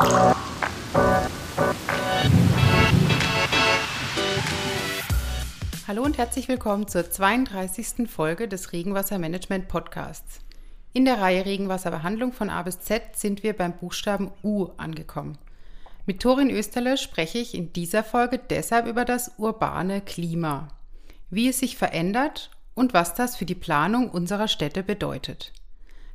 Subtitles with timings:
[0.00, 0.32] Hallo
[6.02, 8.08] und herzlich willkommen zur 32.
[8.08, 10.40] Folge des Regenwassermanagement Podcasts.
[10.94, 15.36] In der Reihe Regenwasserbehandlung von A bis Z sind wir beim Buchstaben U angekommen.
[16.06, 20.68] Mit Torin Österle spreche ich in dieser Folge deshalb über das urbane Klima,
[21.28, 25.52] wie es sich verändert und was das für die Planung unserer Städte bedeutet.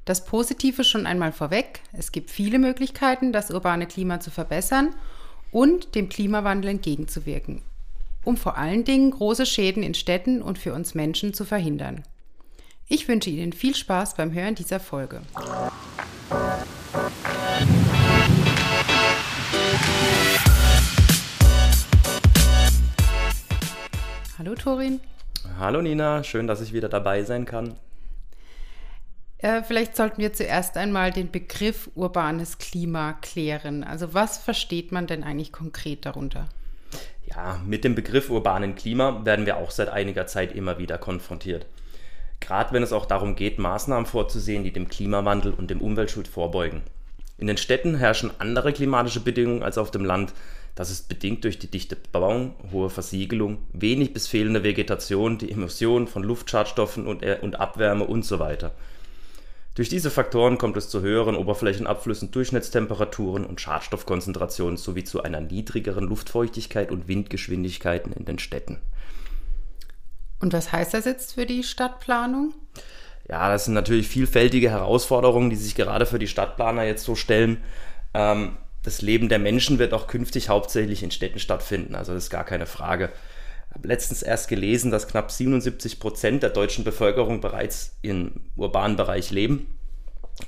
[0.06, 4.94] Das Positive schon einmal vorweg, es gibt viele Möglichkeiten, das urbane Klima zu verbessern
[5.52, 7.64] und dem Klimawandel entgegenzuwirken,
[8.24, 12.04] um vor allen Dingen große Schäden in Städten und für uns Menschen zu verhindern.
[12.88, 15.22] Ich wünsche Ihnen viel Spaß beim Hören dieser Folge.
[24.38, 25.00] Hallo Torin.
[25.58, 27.76] Hallo Nina, schön, dass ich wieder dabei sein kann.
[29.38, 33.84] Äh, vielleicht sollten wir zuerst einmal den Begriff urbanes Klima klären.
[33.84, 36.48] Also was versteht man denn eigentlich konkret darunter?
[37.26, 41.66] Ja, mit dem Begriff urbanen Klima werden wir auch seit einiger Zeit immer wieder konfrontiert.
[42.40, 46.84] Gerade wenn es auch darum geht, Maßnahmen vorzusehen, die dem Klimawandel und dem Umweltschutz vorbeugen.
[47.38, 50.34] In den Städten herrschen andere klimatische Bedingungen als auf dem Land.
[50.76, 56.08] Das ist bedingt durch die dichte Bebauung, hohe Versiegelung, wenig bis fehlende Vegetation, die Emission
[56.08, 58.72] von Luftschadstoffen und, und Abwärme und so weiter.
[59.76, 66.06] Durch diese Faktoren kommt es zu höheren Oberflächenabflüssen, Durchschnittstemperaturen und Schadstoffkonzentrationen sowie zu einer niedrigeren
[66.06, 68.80] Luftfeuchtigkeit und Windgeschwindigkeiten in den Städten.
[70.40, 72.54] Und was heißt das jetzt für die Stadtplanung?
[73.28, 77.62] Ja, das sind natürlich vielfältige Herausforderungen, die sich gerade für die Stadtplaner jetzt so stellen.
[78.14, 82.30] Ähm, das Leben der Menschen wird auch künftig hauptsächlich in Städten stattfinden, also das ist
[82.30, 83.12] gar keine Frage.
[83.76, 89.32] Habe letztens erst gelesen, dass knapp 77 Prozent der deutschen Bevölkerung bereits im urbanen Bereich
[89.32, 89.68] leben.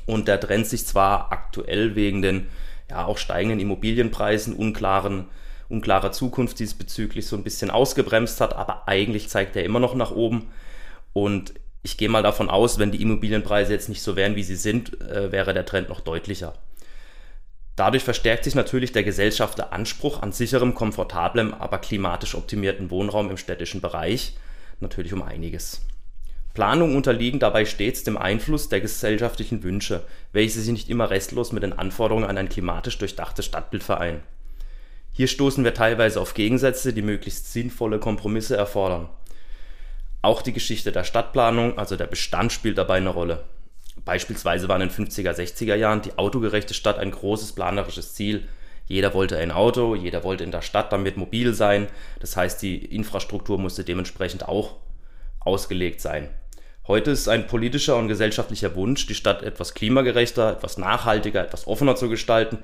[0.06, 2.48] Und der Trend sich zwar aktuell wegen den
[2.90, 5.26] ja auch steigenden Immobilienpreisen, unklaren,
[5.68, 10.12] unklarer Zukunft diesbezüglich so ein bisschen ausgebremst hat, aber eigentlich zeigt er immer noch nach
[10.12, 10.48] oben.
[11.12, 11.54] Und
[11.84, 15.02] ich gehe mal davon aus, wenn die Immobilienpreise jetzt nicht so wären, wie sie sind,
[15.02, 16.54] äh, wäre der Trend noch deutlicher.
[17.78, 23.38] Dadurch verstärkt sich natürlich der gesellschaftliche Anspruch an sicherem, komfortablem, aber klimatisch optimierten Wohnraum im
[23.38, 24.36] städtischen Bereich
[24.80, 25.82] natürlich um einiges.
[26.56, 31.62] Planungen unterliegen dabei stets dem Einfluss der gesellschaftlichen Wünsche, welche sich nicht immer restlos mit
[31.62, 34.24] den Anforderungen an ein klimatisch durchdachtes Stadtbild vereinen.
[35.12, 39.08] Hier stoßen wir teilweise auf Gegensätze, die möglichst sinnvolle Kompromisse erfordern.
[40.24, 43.44] Auch die Geschichte der Stadtplanung, also der Bestand, spielt dabei eine Rolle.
[44.06, 48.48] Beispielsweise war in den 50er, 60er Jahren die autogerechte Stadt ein großes planerisches Ziel.
[48.86, 51.88] Jeder wollte ein Auto, jeder wollte in der Stadt damit mobil sein.
[52.20, 54.76] Das heißt, die Infrastruktur musste dementsprechend auch
[55.40, 56.30] ausgelegt sein.
[56.88, 61.98] Heute ist ein politischer und gesellschaftlicher Wunsch, die Stadt etwas klimagerechter, etwas nachhaltiger, etwas offener
[61.98, 62.60] zu gestalten.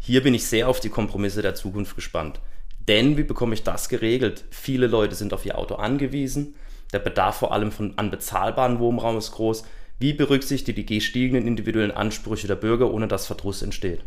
[0.00, 2.40] Hier bin ich sehr auf die Kompromisse der Zukunft gespannt.
[2.88, 4.44] Denn wie bekomme ich das geregelt?
[4.50, 6.56] Viele Leute sind auf ihr Auto angewiesen.
[6.92, 9.64] Der Bedarf vor allem von an bezahlbaren Wohnraum ist groß.
[9.98, 14.04] Wie berücksichtigt die gestiegenen individuellen Ansprüche der Bürger, ohne dass Verdruss entsteht?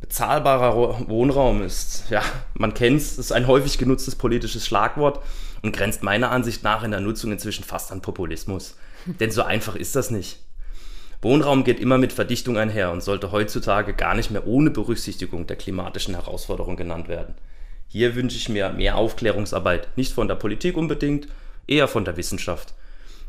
[0.00, 2.22] Bezahlbarer Wohnraum ist, ja,
[2.54, 5.22] man kennt es, ist ein häufig genutztes politisches Schlagwort
[5.60, 8.76] und grenzt meiner Ansicht nach in der Nutzung inzwischen fast an Populismus.
[9.20, 10.38] Denn so einfach ist das nicht.
[11.20, 15.56] Wohnraum geht immer mit Verdichtung einher und sollte heutzutage gar nicht mehr ohne Berücksichtigung der
[15.56, 17.34] klimatischen Herausforderungen genannt werden.
[17.88, 21.26] Hier wünsche ich mir mehr Aufklärungsarbeit, nicht von der Politik unbedingt,
[21.66, 22.74] eher von der Wissenschaft.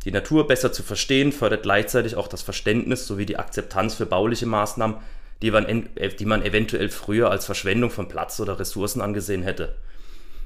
[0.06, 4.46] Die Natur besser zu verstehen fördert gleichzeitig auch das Verständnis sowie die Akzeptanz für bauliche
[4.46, 4.98] Maßnahmen,
[5.42, 5.66] die man,
[5.96, 9.76] äh, die man eventuell früher als Verschwendung von Platz oder Ressourcen angesehen hätte.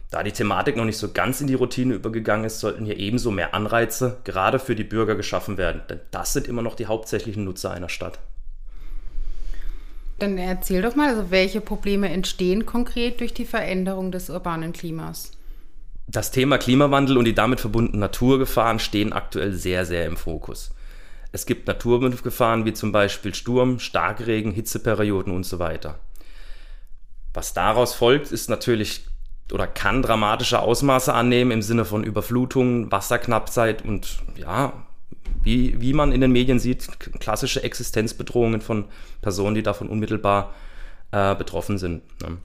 [0.09, 3.31] Da die Thematik noch nicht so ganz in die Routine übergegangen ist, sollten hier ebenso
[3.31, 7.43] mehr Anreize gerade für die Bürger geschaffen werden, denn das sind immer noch die hauptsächlichen
[7.43, 8.19] Nutzer einer Stadt.
[10.19, 15.31] Dann erzähl doch mal, also welche Probleme entstehen konkret durch die Veränderung des urbanen Klimas?
[16.07, 20.71] Das Thema Klimawandel und die damit verbundenen Naturgefahren stehen aktuell sehr, sehr im Fokus.
[21.31, 25.99] Es gibt Naturgefahren wie zum Beispiel Sturm, Starkregen, Hitzeperioden und so weiter.
[27.33, 29.05] Was daraus folgt, ist natürlich
[29.51, 34.73] oder kann dramatische Ausmaße annehmen im Sinne von Überflutungen, Wasserknappheit und ja,
[35.43, 36.87] wie, wie man in den Medien sieht,
[37.19, 38.85] klassische Existenzbedrohungen von
[39.21, 40.53] Personen, die davon unmittelbar
[41.11, 42.03] äh, betroffen sind.
[42.21, 42.37] Ne?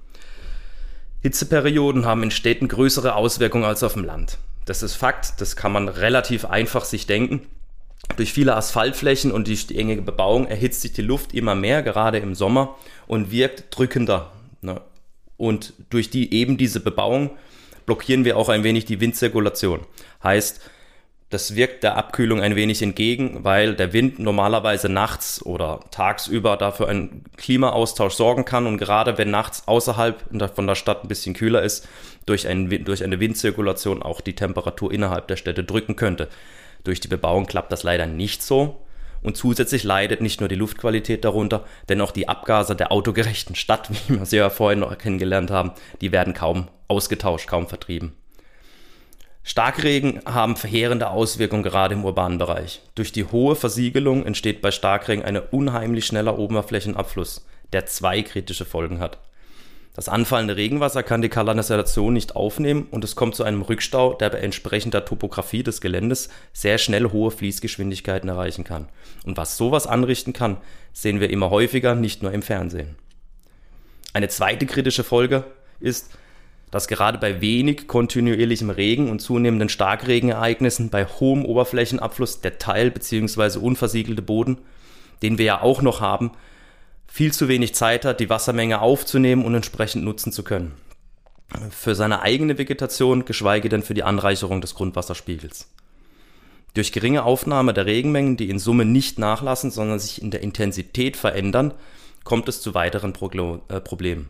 [1.20, 4.38] Hitzeperioden haben in Städten größere Auswirkungen als auf dem Land.
[4.64, 7.46] Das ist Fakt, das kann man relativ einfach sich denken.
[8.16, 12.34] Durch viele Asphaltflächen und die enge Bebauung erhitzt sich die Luft immer mehr, gerade im
[12.34, 12.76] Sommer,
[13.06, 14.32] und wirkt drückender.
[14.60, 14.80] Ne?
[15.36, 17.30] Und durch die eben diese Bebauung
[17.86, 19.80] blockieren wir auch ein wenig die Windzirkulation.
[20.22, 20.60] Heißt,
[21.30, 26.88] Das wirkt der Abkühlung ein wenig entgegen, weil der Wind normalerweise nachts oder tagsüber dafür
[26.88, 31.62] einen Klimaaustausch sorgen kann und gerade wenn nachts außerhalb von der Stadt ein bisschen kühler
[31.62, 31.86] ist,
[32.24, 36.28] durch, ein, durch eine Windzirkulation auch die Temperatur innerhalb der Städte drücken könnte.
[36.84, 38.82] Durch die Bebauung klappt das leider nicht so.
[39.22, 43.90] Und zusätzlich leidet nicht nur die Luftqualität darunter, denn auch die Abgase der autogerechten Stadt,
[44.08, 48.14] wie wir sie ja vorhin noch kennengelernt haben, die werden kaum ausgetauscht, kaum vertrieben.
[49.48, 52.82] Starkregen haben verheerende Auswirkungen gerade im urbanen Bereich.
[52.94, 59.00] Durch die hohe Versiegelung entsteht bei Starkregen ein unheimlich schneller Oberflächenabfluss, der zwei kritische Folgen
[59.00, 59.16] hat.
[59.94, 64.28] Das anfallende Regenwasser kann die Kanalisation nicht aufnehmen und es kommt zu einem Rückstau, der
[64.28, 68.90] bei entsprechender Topografie des Geländes sehr schnell hohe Fließgeschwindigkeiten erreichen kann.
[69.24, 70.58] Und was sowas anrichten kann,
[70.92, 72.96] sehen wir immer häufiger, nicht nur im Fernsehen.
[74.12, 75.44] Eine zweite kritische Folge
[75.80, 76.10] ist,
[76.70, 83.58] dass gerade bei wenig kontinuierlichem Regen und zunehmenden Starkregenereignissen bei hohem Oberflächenabfluss der Teil- bzw.
[83.58, 84.58] unversiegelte Boden,
[85.22, 86.32] den wir ja auch noch haben,
[87.06, 90.74] viel zu wenig Zeit hat, die Wassermenge aufzunehmen und entsprechend nutzen zu können.
[91.70, 95.68] Für seine eigene Vegetation, geschweige denn für die Anreicherung des Grundwasserspiegels.
[96.74, 101.16] Durch geringe Aufnahme der Regenmengen, die in Summe nicht nachlassen, sondern sich in der Intensität
[101.16, 101.72] verändern,
[102.24, 103.14] kommt es zu weiteren
[103.68, 104.28] äh, Problemen.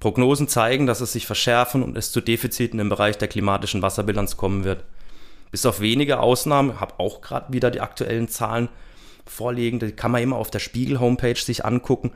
[0.00, 4.36] Prognosen zeigen, dass es sich verschärfen und es zu Defiziten im Bereich der klimatischen Wasserbilanz
[4.36, 4.84] kommen wird.
[5.50, 8.68] Bis auf wenige Ausnahmen, habe auch gerade wieder die aktuellen Zahlen
[9.26, 12.12] vorliegen, die kann man immer auf der Spiegel-Homepage sich angucken.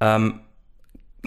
[0.00, 0.40] Ähm,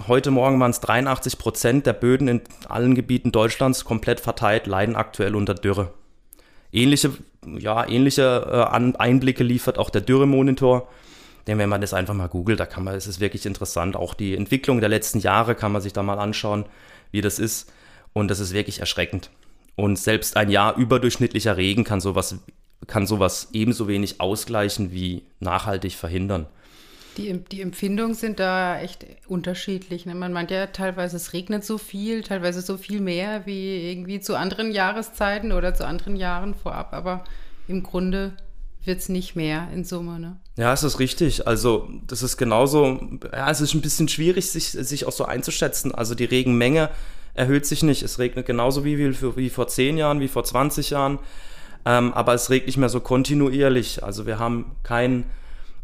[0.08, 4.96] heute Morgen waren es 83 Prozent der Böden in allen Gebieten Deutschlands komplett verteilt, leiden
[4.96, 5.94] aktuell unter Dürre.
[6.72, 7.12] Ähnliche,
[7.46, 10.88] ja, ähnliche äh, Einblicke liefert auch der Dürremonitor.
[11.50, 13.96] Denn wenn man das einfach mal googelt, da kann man, es ist wirklich interessant.
[13.96, 16.66] Auch die Entwicklung der letzten Jahre kann man sich da mal anschauen,
[17.10, 17.72] wie das ist.
[18.14, 19.32] Und das ist wirklich erschreckend.
[19.76, 22.36] Und selbst ein Jahr überdurchschnittlicher Regen kann sowas,
[22.86, 26.46] kann sowas ebenso wenig ausgleichen wie nachhaltig verhindern.
[27.18, 30.06] Die, die Empfindungen sind da echt unterschiedlich.
[30.06, 30.14] Ne?
[30.14, 34.38] Man meint ja teilweise, es regnet so viel, teilweise so viel mehr wie irgendwie zu
[34.38, 36.94] anderen Jahreszeiten oder zu anderen Jahren vorab.
[36.94, 37.24] Aber
[37.68, 38.34] im Grunde
[38.86, 40.20] wird es nicht mehr in Summe.
[40.20, 40.40] Ne?
[40.60, 41.48] Ja, es ist richtig.
[41.48, 43.00] Also das ist genauso,
[43.32, 45.96] ja, es ist ein bisschen schwierig, sich, sich auch so einzuschätzen.
[45.96, 46.90] Also die Regenmenge
[47.34, 48.04] erhöht sich nicht.
[48.04, 51.20] Es regnet genauso wie, wie, wie vor 10 Jahren, wie vor 20 Jahren.
[51.86, 54.04] Ähm, aber es regnet nicht mehr so kontinuierlich.
[54.04, 55.30] Also wir haben keinen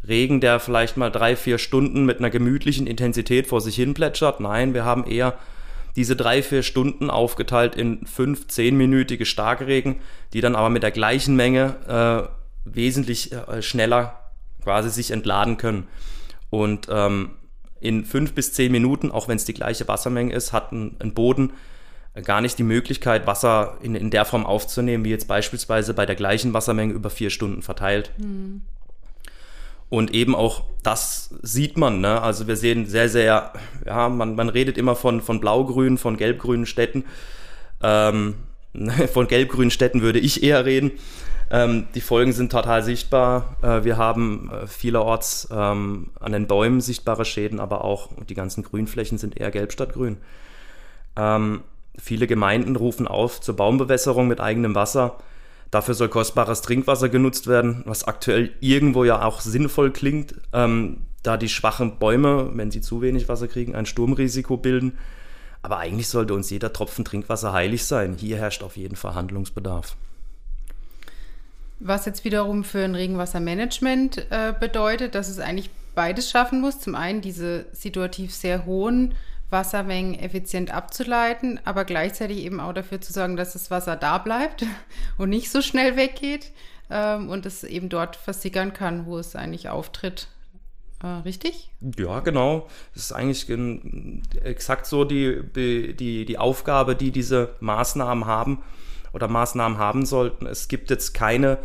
[0.06, 4.40] Regen, der vielleicht mal drei, vier Stunden mit einer gemütlichen Intensität vor sich hin plätschert.
[4.40, 5.38] Nein, wir haben eher
[5.96, 9.96] diese drei, vier Stunden aufgeteilt in fünf, zehnminütige Starkregen,
[10.34, 12.28] die dann aber mit der gleichen Menge
[12.66, 14.25] äh, wesentlich äh, schneller
[14.66, 15.86] quasi sich entladen können.
[16.50, 17.30] Und ähm,
[17.78, 21.14] in fünf bis zehn Minuten, auch wenn es die gleiche Wassermenge ist, hat ein, ein
[21.14, 21.52] Boden
[22.24, 26.16] gar nicht die Möglichkeit, Wasser in, in der Form aufzunehmen, wie jetzt beispielsweise bei der
[26.16, 28.10] gleichen Wassermenge über vier Stunden verteilt.
[28.18, 28.62] Mhm.
[29.88, 32.00] Und eben auch das sieht man.
[32.00, 32.20] Ne?
[32.20, 33.52] Also wir sehen sehr, sehr,
[33.86, 37.04] ja, man, man redet immer von, von blaugrünen, von gelbgrünen Städten.
[37.84, 38.34] Ähm,
[39.12, 40.90] von gelbgrünen Städten würde ich eher reden.
[41.50, 43.56] Ähm, die Folgen sind total sichtbar.
[43.62, 48.64] Äh, wir haben äh, vielerorts ähm, an den Bäumen sichtbare Schäden, aber auch die ganzen
[48.64, 50.18] Grünflächen sind eher gelb statt grün.
[51.16, 51.62] Ähm,
[51.98, 55.18] viele Gemeinden rufen auf zur Baumbewässerung mit eigenem Wasser.
[55.70, 61.36] Dafür soll kostbares Trinkwasser genutzt werden, was aktuell irgendwo ja auch sinnvoll klingt, ähm, da
[61.36, 64.98] die schwachen Bäume, wenn sie zu wenig Wasser kriegen, ein Sturmrisiko bilden.
[65.62, 68.14] Aber eigentlich sollte uns jeder Tropfen Trinkwasser heilig sein.
[68.16, 69.96] Hier herrscht auf jeden Fall Handlungsbedarf.
[71.78, 76.78] Was jetzt wiederum für ein Regenwassermanagement äh, bedeutet, dass es eigentlich beides schaffen muss.
[76.78, 79.14] Zum einen diese situativ sehr hohen
[79.50, 84.64] Wassermengen effizient abzuleiten, aber gleichzeitig eben auch dafür zu sorgen, dass das Wasser da bleibt
[85.18, 86.52] und nicht so schnell weggeht
[86.90, 90.28] ähm, und es eben dort versickern kann, wo es eigentlich auftritt.
[91.02, 91.70] Äh, richtig?
[91.98, 92.68] Ja, genau.
[92.94, 93.46] Das ist eigentlich
[94.42, 98.62] exakt so die, die, die Aufgabe, die diese Maßnahmen haben
[99.16, 100.46] oder Maßnahmen haben sollten.
[100.46, 101.56] Es gibt jetzt keine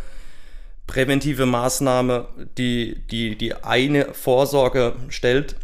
[0.88, 2.27] präventive Maßnahme,
[2.58, 5.58] die die, die eine Vorsorge stellt.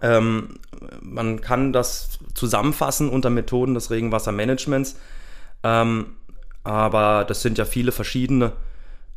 [0.00, 0.60] Ähm,
[1.00, 4.98] man kann das zusammenfassen unter Methoden des Regenwassermanagements,
[5.64, 6.14] ähm,
[6.62, 8.52] aber das sind ja viele verschiedene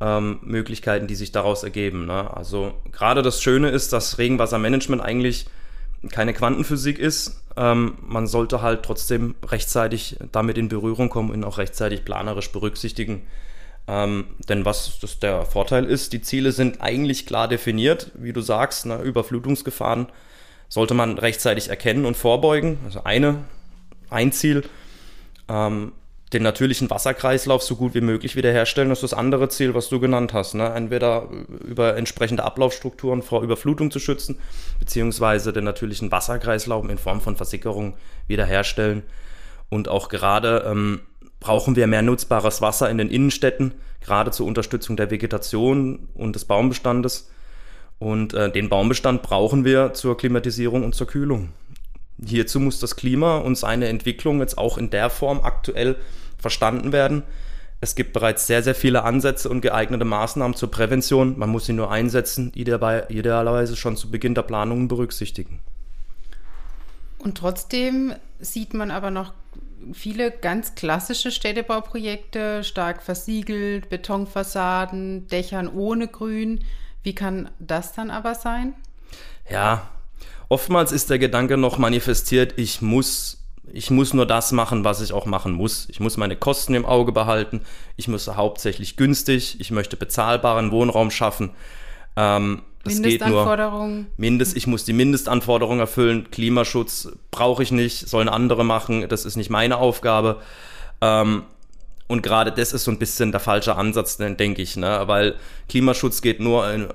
[0.01, 2.07] ähm, Möglichkeiten, die sich daraus ergeben.
[2.07, 2.35] Ne?
[2.35, 5.45] Also gerade das Schöne ist, dass Regenwassermanagement eigentlich
[6.11, 7.41] keine Quantenphysik ist.
[7.55, 13.23] Ähm, man sollte halt trotzdem rechtzeitig damit in Berührung kommen und auch rechtzeitig planerisch berücksichtigen.
[13.87, 18.41] Ähm, denn was das der Vorteil ist, die Ziele sind eigentlich klar definiert, wie du
[18.41, 20.07] sagst, ne, Überflutungsgefahren
[20.69, 22.77] sollte man rechtzeitig erkennen und vorbeugen.
[22.85, 23.45] Also eine,
[24.09, 24.63] ein Ziel.
[25.47, 25.93] Ähm,
[26.33, 28.89] den natürlichen Wasserkreislauf so gut wie möglich wiederherstellen.
[28.89, 30.55] Das ist das andere Ziel, was du genannt hast.
[30.55, 30.67] Ne?
[30.67, 31.29] Entweder
[31.65, 34.37] über entsprechende Ablaufstrukturen vor Überflutung zu schützen,
[34.79, 37.95] beziehungsweise den natürlichen Wasserkreislauf in Form von Versickerung
[38.27, 39.03] wiederherstellen.
[39.69, 41.01] Und auch gerade ähm,
[41.39, 46.45] brauchen wir mehr nutzbares Wasser in den Innenstädten, gerade zur Unterstützung der Vegetation und des
[46.45, 47.29] Baumbestandes.
[47.99, 51.49] Und äh, den Baumbestand brauchen wir zur Klimatisierung und zur Kühlung.
[52.23, 55.95] Hierzu muss das Klima und seine Entwicklung jetzt auch in der Form aktuell
[56.37, 57.23] verstanden werden.
[57.79, 61.37] Es gibt bereits sehr, sehr viele Ansätze und geeignete Maßnahmen zur Prävention.
[61.37, 65.59] Man muss sie nur einsetzen, die dabei idealerweise schon zu Beginn der Planungen berücksichtigen.
[67.19, 69.33] Und trotzdem sieht man aber noch
[69.93, 76.63] viele ganz klassische Städtebauprojekte, stark versiegelt, Betonfassaden, Dächern ohne Grün.
[77.03, 78.73] Wie kann das dann aber sein?
[79.49, 79.87] Ja,
[80.49, 85.13] oftmals ist der Gedanke noch manifestiert, ich muss, ich muss nur das machen, was ich
[85.13, 85.87] auch machen muss.
[85.89, 87.61] Ich muss meine Kosten im Auge behalten.
[87.95, 89.59] Ich muss hauptsächlich günstig.
[89.59, 91.51] Ich möchte bezahlbaren Wohnraum schaffen.
[92.15, 94.05] Ähm, das geht nur.
[94.15, 96.31] Mindest, ich muss die Mindestanforderungen erfüllen.
[96.31, 99.07] Klimaschutz brauche ich nicht, sollen andere machen.
[99.09, 100.41] Das ist nicht meine Aufgabe.
[101.01, 101.43] Ähm,
[102.07, 105.03] und gerade das ist so ein bisschen der falsche Ansatz, denke ich, ne?
[105.07, 105.35] weil
[105.67, 106.87] Klimaschutz geht nur in,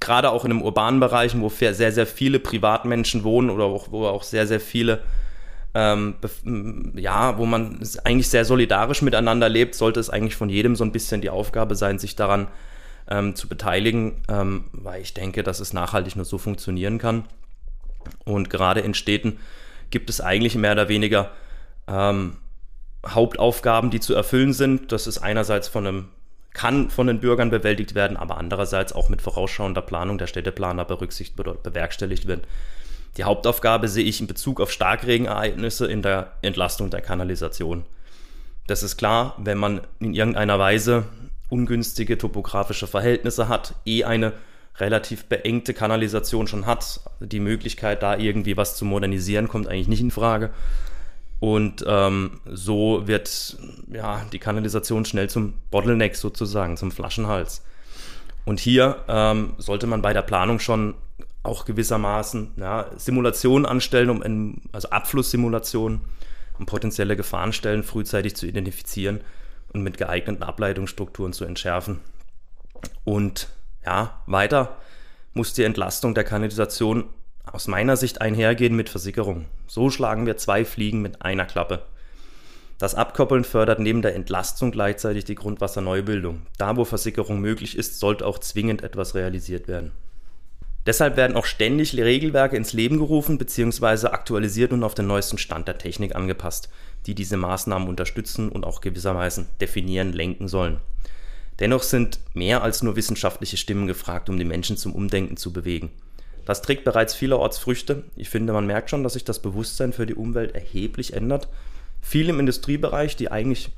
[0.00, 4.06] gerade auch in einem urbanen Bereich, wo sehr, sehr viele Privatmenschen wohnen oder auch, wo
[4.06, 5.00] auch sehr, sehr viele,
[5.74, 6.14] ähm,
[6.94, 10.92] ja, wo man eigentlich sehr solidarisch miteinander lebt, sollte es eigentlich von jedem so ein
[10.92, 12.48] bisschen die Aufgabe sein, sich daran
[13.08, 17.24] ähm, zu beteiligen, ähm, weil ich denke, dass es nachhaltig nur so funktionieren kann.
[18.24, 19.38] Und gerade in Städten
[19.90, 21.30] gibt es eigentlich mehr oder weniger
[21.86, 22.36] ähm,
[23.06, 24.92] Hauptaufgaben, die zu erfüllen sind.
[24.92, 26.08] Das ist einerseits von einem
[26.52, 31.38] kann von den Bürgern bewältigt werden, aber andererseits auch mit vorausschauender Planung der Städteplaner berücksichtigt
[31.38, 32.42] oder bewerkstelligt werden.
[33.16, 37.84] Die Hauptaufgabe sehe ich in Bezug auf Starkregenereignisse in der Entlastung der Kanalisation.
[38.66, 41.04] Das ist klar, wenn man in irgendeiner Weise
[41.48, 44.32] ungünstige topografische Verhältnisse hat, eh eine
[44.78, 50.00] relativ beengte Kanalisation schon hat, die Möglichkeit da irgendwie was zu modernisieren kommt eigentlich nicht
[50.00, 50.50] in Frage.
[51.40, 53.56] Und ähm, so wird
[53.90, 57.64] ja, die Kanalisation schnell zum Bottleneck sozusagen, zum Flaschenhals.
[58.44, 60.94] Und hier ähm, sollte man bei der Planung schon
[61.42, 66.02] auch gewissermaßen ja, Simulationen anstellen, um in, also Abflusssimulationen,
[66.58, 69.20] um potenzielle Gefahrenstellen frühzeitig zu identifizieren
[69.72, 72.00] und mit geeigneten Ableitungsstrukturen zu entschärfen.
[73.04, 73.48] Und
[73.84, 74.76] ja, weiter
[75.32, 77.04] muss die Entlastung der Kanalisation
[77.52, 79.46] aus meiner Sicht einhergehen mit Versickerung.
[79.66, 81.82] So schlagen wir zwei Fliegen mit einer Klappe.
[82.78, 86.46] Das Abkoppeln fördert neben der Entlastung gleichzeitig die Grundwasserneubildung.
[86.56, 89.92] Da, wo Versickerung möglich ist, sollte auch zwingend etwas realisiert werden.
[90.86, 94.06] Deshalb werden auch ständig Regelwerke ins Leben gerufen bzw.
[94.08, 96.70] aktualisiert und auf den neuesten Stand der Technik angepasst,
[97.04, 100.78] die diese Maßnahmen unterstützen und auch gewissermaßen definieren, lenken sollen.
[101.58, 105.90] Dennoch sind mehr als nur wissenschaftliche Stimmen gefragt, um die Menschen zum Umdenken zu bewegen.
[106.50, 108.02] Das trägt bereits vielerorts Früchte.
[108.16, 111.46] Ich finde, man merkt schon, dass sich das Bewusstsein für die Umwelt erheblich ändert.
[112.02, 113.70] Viel im Industriebereich, die eigentlich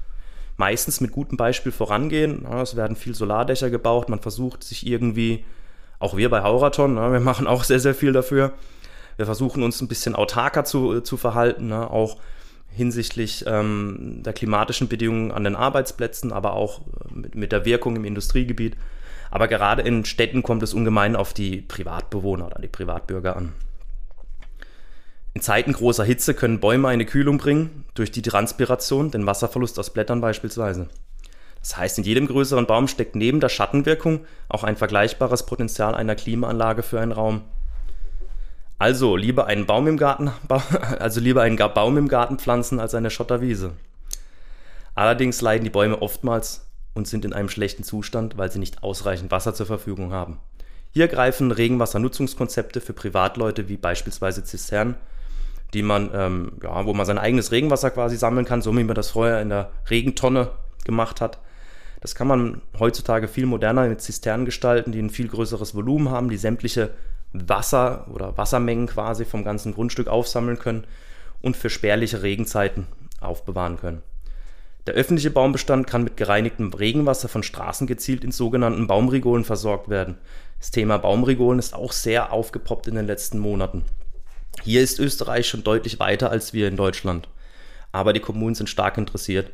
[0.57, 2.47] meistens mit gutem Beispiel vorangehen.
[2.47, 5.45] es werden viel Solardächer gebaut, man versucht sich irgendwie,
[5.99, 8.55] auch wir bei Hauraton, wir machen auch sehr, sehr viel dafür.
[9.19, 12.17] Wir versuchen uns ein bisschen autarker zu, zu verhalten, auch
[12.71, 18.07] hinsichtlich ähm, der klimatischen Bedingungen an den Arbeitsplätzen, aber auch mit, mit der Wirkung im
[18.07, 18.79] Industriegebiet.
[19.33, 23.55] Aber gerade in Städten kommt es ungemein auf die Privatbewohner oder die Privatbürger an.
[25.33, 29.89] In Zeiten großer Hitze können Bäume eine Kühlung bringen, durch die Transpiration, den Wasserverlust aus
[29.89, 30.91] Blättern beispielsweise.
[31.61, 36.15] Das heißt, in jedem größeren Baum steckt neben der Schattenwirkung auch ein vergleichbares Potenzial einer
[36.15, 37.41] Klimaanlage für einen Raum.
[38.79, 40.31] Also lieber einen Baum im Garten,
[40.99, 43.73] also lieber einen Baum im Garten pflanzen als eine Schotterwiese.
[44.95, 49.31] Allerdings leiden die Bäume oftmals und sind in einem schlechten Zustand, weil sie nicht ausreichend
[49.31, 50.39] Wasser zur Verfügung haben.
[50.91, 54.97] Hier greifen Regenwassernutzungskonzepte für Privatleute wie beispielsweise Zisternen,
[55.73, 58.95] die man, ähm, ja, wo man sein eigenes Regenwasser quasi sammeln kann, so wie man
[58.95, 60.51] das vorher in der Regentonne
[60.85, 61.39] gemacht hat.
[62.01, 66.29] Das kann man heutzutage viel moderner mit Zisternen gestalten, die ein viel größeres Volumen haben,
[66.29, 66.91] die sämtliche
[67.33, 70.85] Wasser oder Wassermengen quasi vom ganzen Grundstück aufsammeln können
[71.41, 72.87] und für spärliche Regenzeiten
[73.21, 74.03] aufbewahren können.
[74.87, 80.19] Der öffentliche Baumbestand kann mit gereinigtem Regenwasser von Straßen gezielt in sogenannten Baumrigolen versorgt werden.
[80.59, 83.85] Das Thema Baumrigolen ist auch sehr aufgepoppt in den letzten Monaten.
[84.63, 87.29] Hier ist Österreich schon deutlich weiter als wir in Deutschland.
[87.93, 89.53] Aber die Kommunen sind stark interessiert.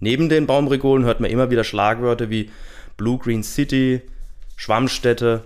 [0.00, 2.50] Neben den Baumrigolen hört man immer wieder Schlagwörter wie
[2.96, 4.02] Blue Green City,
[4.56, 5.44] Schwammstätte,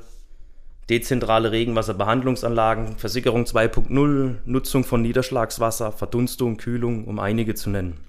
[0.89, 8.08] dezentrale Regenwasserbehandlungsanlagen, Versickerung 2.0, Nutzung von Niederschlagswasser, Verdunstung, Kühlung, um einige zu nennen.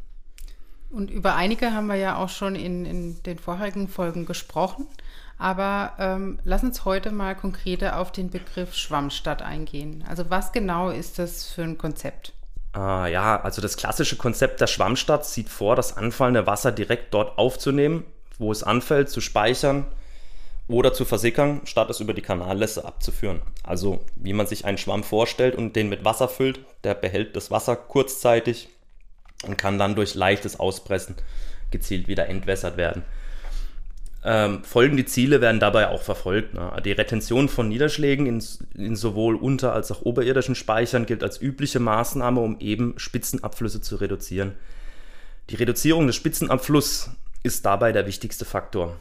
[0.89, 4.87] Und über einige haben wir ja auch schon in, in den vorherigen Folgen gesprochen.
[5.37, 10.03] Aber ähm, lass uns heute mal konkreter auf den Begriff Schwammstadt eingehen.
[10.07, 12.33] Also was genau ist das für ein Konzept?
[12.73, 17.37] Ah, ja, also das klassische Konzept der Schwammstadt sieht vor, das anfallende Wasser direkt dort
[17.37, 18.03] aufzunehmen,
[18.37, 19.85] wo es anfällt, zu speichern
[20.67, 23.41] oder zu versickern, statt es über die Kanallässe abzuführen.
[23.63, 27.49] Also wie man sich einen Schwamm vorstellt und den mit Wasser füllt, der behält das
[27.49, 28.69] Wasser kurzzeitig
[29.45, 31.15] und kann dann durch leichtes Auspressen
[31.71, 33.03] gezielt wieder entwässert werden.
[34.21, 36.53] Ähm, folgende Ziele werden dabei auch verfolgt.
[36.53, 36.71] Ne?
[36.83, 38.43] Die Retention von Niederschlägen in,
[38.75, 43.95] in, sowohl unter- als auch oberirdischen Speichern gilt als übliche Maßnahme, um eben Spitzenabflüsse zu
[43.95, 44.55] reduzieren.
[45.49, 47.11] Die Reduzierung des Spitzenabflusses
[47.43, 48.97] ist dabei der wichtigste Faktor.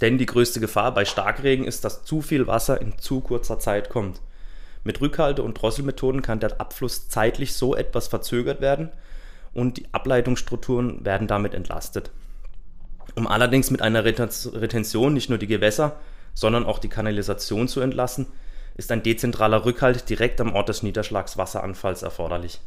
[0.00, 3.90] Denn die größte Gefahr bei Starkregen ist, dass zu viel Wasser in zu kurzer Zeit
[3.90, 4.22] kommt.
[4.84, 8.88] Mit Rückhalte- und Drosselmethoden kann der Abfluss zeitlich so etwas verzögert werden
[9.54, 12.10] und die Ableitungsstrukturen werden damit entlastet.
[13.14, 16.00] Um allerdings mit einer Retention nicht nur die Gewässer,
[16.34, 18.26] sondern auch die Kanalisation zu entlassen,
[18.74, 22.60] ist ein dezentraler Rückhalt direkt am Ort des Niederschlagswasseranfalls erforderlich.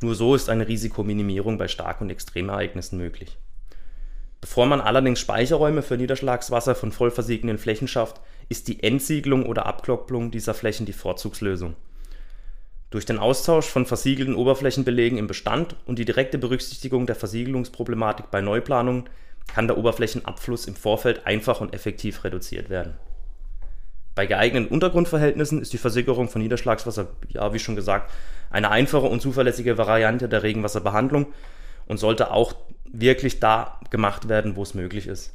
[0.00, 3.38] Nur so ist eine Risikominimierung bei Stark- und Extremereignissen möglich.
[4.40, 9.66] Bevor man allerdings Speicherräume für Niederschlagswasser von voll versiegenden Flächen schafft, ist die Entsiegelung oder
[9.66, 11.74] Abkopplung dieser Flächen die Vorzugslösung.
[12.90, 18.40] Durch den Austausch von versiegelten Oberflächenbelegen im Bestand und die direkte Berücksichtigung der Versiegelungsproblematik bei
[18.40, 19.10] Neuplanungen
[19.46, 22.94] kann der Oberflächenabfluss im Vorfeld einfach und effektiv reduziert werden.
[24.14, 28.10] Bei geeigneten Untergrundverhältnissen ist die Versickerung von Niederschlagswasser, ja, wie schon gesagt,
[28.50, 31.26] eine einfache und zuverlässige Variante der Regenwasserbehandlung
[31.86, 32.54] und sollte auch
[32.90, 35.34] wirklich da gemacht werden, wo es möglich ist.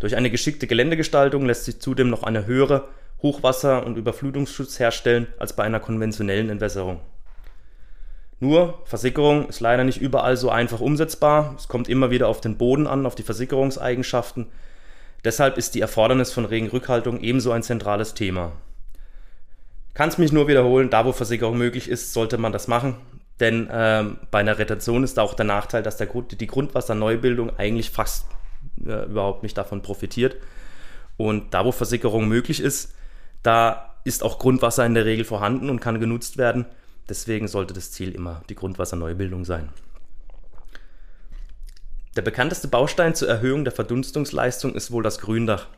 [0.00, 2.88] Durch eine geschickte Geländegestaltung lässt sich zudem noch eine höhere
[3.22, 7.00] Hochwasser- und Überflutungsschutz herstellen als bei einer konventionellen Entwässerung.
[8.40, 11.54] Nur, Versickerung ist leider nicht überall so einfach umsetzbar.
[11.58, 14.46] Es kommt immer wieder auf den Boden an, auf die Versickerungseigenschaften.
[15.24, 18.52] Deshalb ist die Erfordernis von Regenrückhaltung ebenso ein zentrales Thema.
[19.92, 22.96] Kann es mich nur wiederholen, da wo Versickerung möglich ist, sollte man das machen.
[23.40, 27.90] Denn ähm, bei einer Retention ist da auch der Nachteil, dass der die Grundwasserneubildung eigentlich
[27.90, 28.26] fast
[28.86, 30.36] äh, überhaupt nicht davon profitiert.
[31.18, 32.94] Und da wo Versickerung möglich ist,
[33.42, 36.66] da ist auch Grundwasser in der Regel vorhanden und kann genutzt werden.
[37.08, 39.70] Deswegen sollte das Ziel immer die Grundwasserneubildung sein.
[42.16, 45.68] Der bekannteste Baustein zur Erhöhung der Verdunstungsleistung ist wohl das Gründach.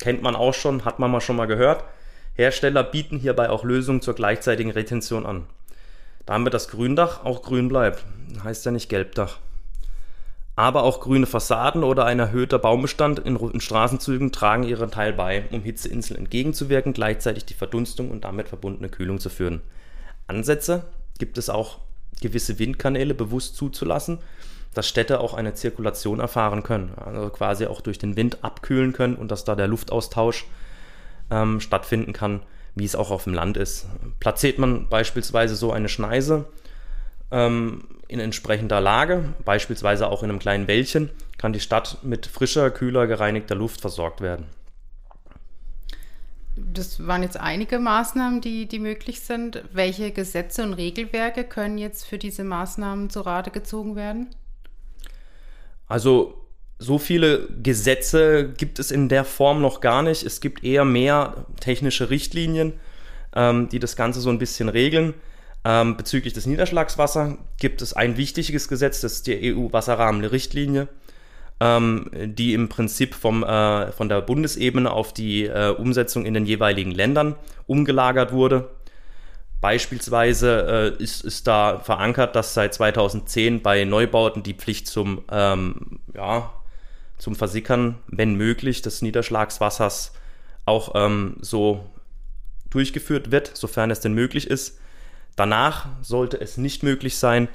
[0.00, 1.84] Kennt man auch schon, hat man mal schon mal gehört.
[2.34, 5.46] Hersteller bieten hierbei auch Lösungen zur gleichzeitigen Retention an.
[6.26, 8.04] Damit das Gründach auch grün bleibt.
[8.42, 9.38] Heißt ja nicht Gelbdach.
[10.56, 15.44] Aber auch grüne Fassaden oder ein erhöhter Baumbestand in, in Straßenzügen tragen ihren Teil bei,
[15.50, 19.62] um Hitzeinseln entgegenzuwirken, gleichzeitig die Verdunstung und damit verbundene Kühlung zu führen.
[20.28, 20.84] Ansätze
[21.18, 21.78] gibt es auch,
[22.20, 24.18] gewisse Windkanäle bewusst zuzulassen,
[24.72, 29.16] dass Städte auch eine Zirkulation erfahren können, also quasi auch durch den Wind abkühlen können
[29.16, 30.46] und dass da der Luftaustausch
[31.30, 32.42] ähm, stattfinden kann,
[32.74, 33.86] wie es auch auf dem Land ist.
[34.20, 36.46] Platziert man beispielsweise so eine Schneise
[37.30, 37.84] ähm,
[38.14, 43.06] in entsprechender Lage, beispielsweise auch in einem kleinen Wäldchen, kann die Stadt mit frischer, kühler,
[43.06, 44.46] gereinigter Luft versorgt werden
[46.56, 49.64] das waren jetzt einige Maßnahmen, die, die möglich sind.
[49.72, 54.28] Welche Gesetze und Regelwerke können jetzt für diese Maßnahmen zu Rate gezogen werden?
[55.88, 56.46] Also
[56.78, 60.22] so viele Gesetze gibt es in der Form noch gar nicht.
[60.22, 62.74] Es gibt eher mehr technische Richtlinien,
[63.34, 65.14] ähm, die das Ganze so ein bisschen regeln.
[65.64, 70.88] Ähm, bezüglich des Niederschlagswassers gibt es ein wichtiges Gesetz, das ist die EU-Wasserrahmenrichtlinie
[71.60, 76.46] ähm, die im Prinzip vom, äh, von der Bundesebene auf die äh, Umsetzung in den
[76.46, 78.70] jeweiligen Ländern umgelagert wurde.
[79.60, 86.00] Beispielsweise äh, ist, ist da verankert, dass seit 2010 bei Neubauten die Pflicht zum, ähm,
[86.12, 86.52] ja,
[87.18, 90.12] zum Versickern, wenn möglich, des Niederschlagswassers
[90.66, 91.86] auch ähm, so
[92.68, 94.80] durchgeführt wird, sofern es denn möglich ist.
[95.36, 97.48] Danach sollte es nicht möglich sein,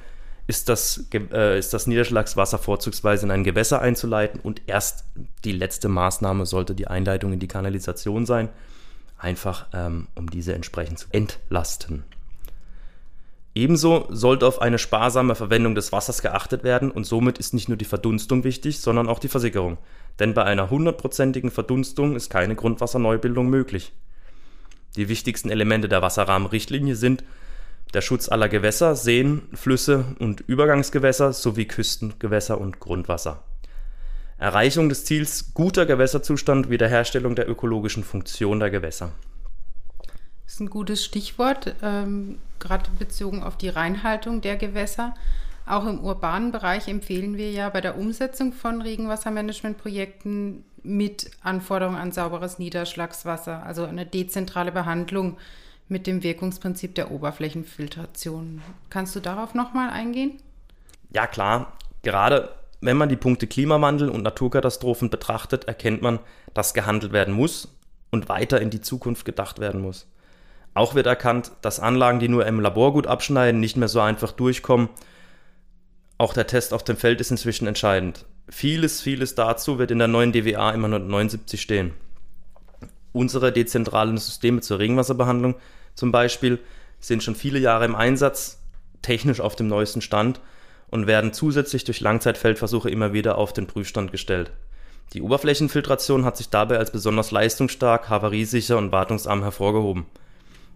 [0.46, 5.04] ist das, äh, ist das Niederschlagswasser vorzugsweise in ein Gewässer einzuleiten und erst
[5.44, 8.48] die letzte Maßnahme sollte die Einleitung in die Kanalisation sein,
[9.16, 12.04] einfach ähm, um diese entsprechend zu entlasten.
[13.54, 17.78] Ebenso sollte auf eine sparsame Verwendung des Wassers geachtet werden und somit ist nicht nur
[17.78, 19.78] die Verdunstung wichtig, sondern auch die Versickerung.
[20.18, 23.92] Denn bei einer hundertprozentigen Verdunstung ist keine Grundwasserneubildung möglich.
[24.96, 27.24] Die wichtigsten Elemente der Wasserrahmenrichtlinie sind
[27.94, 33.42] der Schutz aller Gewässer, Seen, Flüsse und Übergangsgewässer sowie Küstengewässer und Grundwasser.
[34.38, 39.12] Erreichung des Ziels guter Gewässerzustand, Wiederherstellung der ökologischen Funktion der Gewässer.
[40.44, 45.14] Das ist ein gutes Stichwort, ähm, gerade bezogen auf die Reinhaltung der Gewässer.
[45.66, 52.10] Auch im urbanen Bereich empfehlen wir ja bei der Umsetzung von Regenwassermanagementprojekten mit Anforderungen an
[52.10, 55.36] sauberes Niederschlagswasser, also eine dezentrale Behandlung
[55.90, 58.62] mit dem Wirkungsprinzip der Oberflächenfiltration.
[58.88, 60.40] Kannst du darauf nochmal eingehen?
[61.12, 61.72] Ja, klar.
[62.02, 62.50] Gerade
[62.80, 66.18] wenn man die Punkte Klimawandel und Naturkatastrophen betrachtet, erkennt man,
[66.54, 67.68] dass gehandelt werden muss
[68.10, 70.06] und weiter in die Zukunft gedacht werden muss.
[70.72, 74.32] Auch wird erkannt, dass Anlagen, die nur im Labor gut abschneiden, nicht mehr so einfach
[74.32, 74.88] durchkommen.
[76.16, 78.24] Auch der Test auf dem Feld ist inzwischen entscheidend.
[78.48, 81.92] Vieles, vieles dazu wird in der neuen DWA immer 179 stehen.
[83.12, 85.56] Unsere dezentralen Systeme zur Regenwasserbehandlung
[86.00, 86.58] zum Beispiel
[86.98, 88.58] sind schon viele Jahre im Einsatz,
[89.02, 90.40] technisch auf dem neuesten Stand
[90.88, 94.50] und werden zusätzlich durch Langzeitfeldversuche immer wieder auf den Prüfstand gestellt.
[95.12, 100.06] Die Oberflächenfiltration hat sich dabei als besonders leistungsstark, havariesicher und wartungsarm hervorgehoben.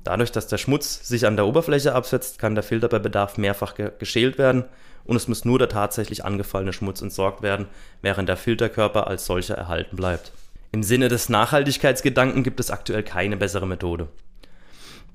[0.02, 3.74] Dadurch, dass der Schmutz sich an der Oberfläche absetzt, kann der Filter bei Bedarf mehrfach
[3.76, 4.64] ge geschält werden
[5.04, 7.66] und es muss nur der tatsächlich angefallene Schmutz entsorgt werden,
[8.02, 10.32] während der Filterkörper als solcher erhalten bleibt.
[10.72, 14.08] Im Sinne des Nachhaltigkeitsgedanken gibt es aktuell keine bessere Methode.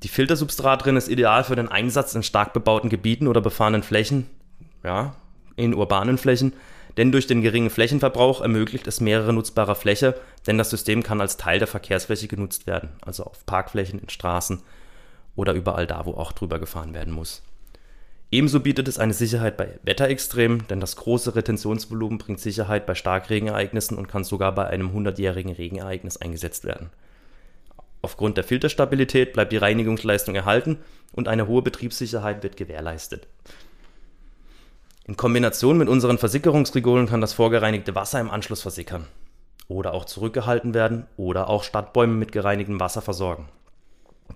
[0.03, 4.27] Die Filtersubstratrin ist ideal für den Einsatz in stark bebauten Gebieten oder befahrenen Flächen,
[4.83, 5.15] ja,
[5.57, 6.53] in urbanen Flächen,
[6.97, 11.37] denn durch den geringen Flächenverbrauch ermöglicht es mehrere nutzbare Fläche, denn das System kann als
[11.37, 14.61] Teil der Verkehrsfläche genutzt werden, also auf Parkflächen, in Straßen
[15.35, 17.43] oder überall da, wo auch drüber gefahren werden muss.
[18.31, 23.97] Ebenso bietet es eine Sicherheit bei Wetterextremen, denn das große Retentionsvolumen bringt Sicherheit bei Starkregenereignissen
[23.97, 26.91] und kann sogar bei einem 100-jährigen Regenereignis eingesetzt werden.
[28.01, 30.77] Aufgrund der Filterstabilität bleibt die Reinigungsleistung erhalten
[31.11, 33.27] und eine hohe Betriebssicherheit wird gewährleistet.
[35.05, 39.07] In Kombination mit unseren Versickerungsregolen kann das vorgereinigte Wasser im Anschluss versickern
[39.67, 43.49] oder auch zurückgehalten werden oder auch Stadtbäume mit gereinigtem Wasser versorgen.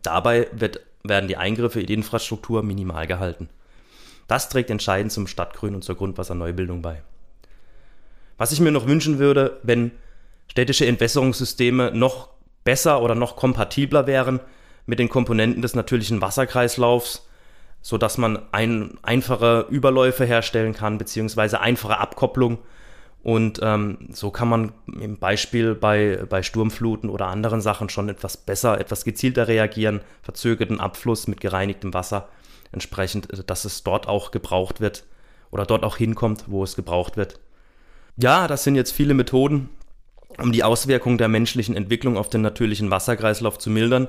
[0.01, 3.49] Dabei wird, werden die Eingriffe in die Infrastruktur minimal gehalten.
[4.27, 7.03] Das trägt entscheidend zum Stadtgrün und zur Grundwasserneubildung bei.
[8.37, 9.91] Was ich mir noch wünschen würde, wenn
[10.47, 12.29] städtische Entwässerungssysteme noch
[12.63, 14.39] besser oder noch kompatibler wären
[14.85, 17.27] mit den Komponenten des natürlichen Wasserkreislaufs,
[17.81, 22.59] so dass man ein, einfache Überläufe herstellen kann, beziehungsweise einfache Abkopplung.
[23.23, 28.35] Und ähm, so kann man im Beispiel bei, bei Sturmfluten oder anderen Sachen schon etwas
[28.35, 32.27] besser, etwas gezielter reagieren, verzögerten Abfluss mit gereinigtem Wasser,
[32.73, 35.05] entsprechend, äh, dass es dort auch gebraucht wird
[35.51, 37.39] oder dort auch hinkommt, wo es gebraucht wird.
[38.17, 39.69] Ja, das sind jetzt viele Methoden,
[40.41, 44.07] um die Auswirkungen der menschlichen Entwicklung auf den natürlichen Wasserkreislauf zu mildern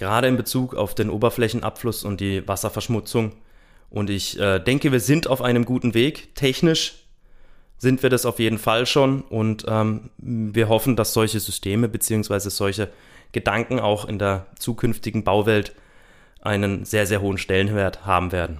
[0.00, 3.32] gerade in Bezug auf den Oberflächenabfluss und die Wasserverschmutzung.
[3.90, 6.34] Und ich äh, denke, wir sind auf einem guten Weg.
[6.34, 7.04] Technisch
[7.76, 12.48] sind wir das auf jeden Fall schon und ähm, wir hoffen, dass solche Systeme bzw.
[12.48, 12.88] solche
[13.32, 15.74] Gedanken auch in der zukünftigen Bauwelt
[16.40, 18.58] einen sehr, sehr hohen Stellenwert haben werden.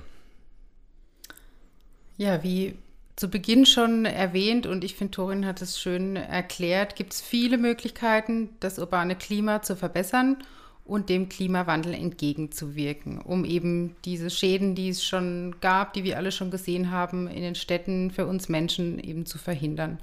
[2.18, 2.74] Ja, wie
[3.20, 7.58] zu Beginn schon erwähnt und ich finde, Torin hat es schön erklärt, gibt es viele
[7.58, 10.38] Möglichkeiten, das urbane Klima zu verbessern
[10.86, 16.32] und dem Klimawandel entgegenzuwirken, um eben diese Schäden, die es schon gab, die wir alle
[16.32, 19.98] schon gesehen haben, in den Städten für uns Menschen eben zu verhindern.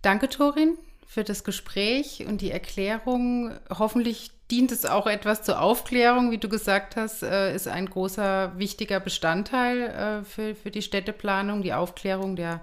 [0.00, 3.50] Danke, Torin, für das Gespräch und die Erklärung.
[3.68, 8.52] Hoffentlich dient es auch etwas zur Aufklärung, wie du gesagt hast, äh, ist ein großer,
[8.56, 12.60] wichtiger Bestandteil äh, für, für die Städteplanung, die Aufklärung der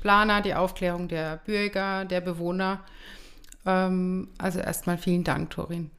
[0.00, 2.80] Planer, die Aufklärung der Bürger, der Bewohner.
[3.66, 5.90] Ähm, also erstmal vielen Dank, Torin.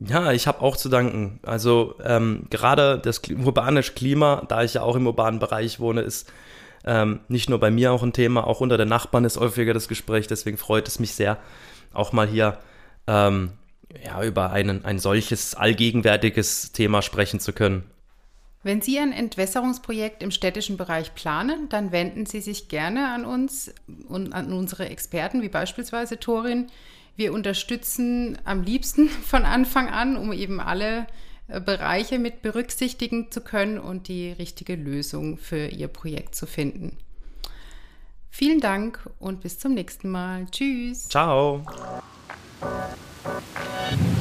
[0.00, 1.40] Ja, ich habe auch zu danken.
[1.42, 6.30] Also ähm, gerade das urbane Klima, da ich ja auch im urbanen Bereich wohne, ist
[6.84, 9.88] ähm, nicht nur bei mir auch ein Thema, auch unter den Nachbarn ist häufiger das
[9.88, 10.26] Gespräch.
[10.26, 11.38] Deswegen freut es mich sehr,
[11.94, 12.58] auch mal hier
[13.06, 13.52] ähm,
[14.04, 17.84] ja, über einen, ein solches allgegenwärtiges Thema sprechen zu können.
[18.62, 23.72] Wenn Sie ein Entwässerungsprojekt im städtischen Bereich planen, dann wenden Sie sich gerne an uns
[24.08, 26.66] und an unsere Experten, wie beispielsweise Torin.
[27.14, 31.06] Wir unterstützen am liebsten von Anfang an, um eben alle
[31.46, 36.98] äh, Bereiche mit berücksichtigen zu können und die richtige Lösung für Ihr Projekt zu finden.
[38.30, 40.46] Vielen Dank und bis zum nächsten Mal.
[40.50, 41.08] Tschüss.
[41.08, 41.64] Ciao.
[42.60, 44.15] Thank you.